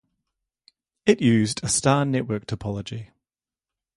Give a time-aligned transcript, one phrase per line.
[1.05, 3.09] It used a star network topology.